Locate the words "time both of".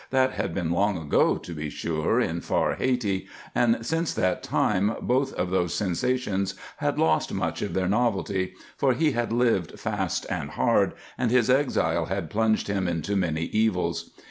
4.41-5.51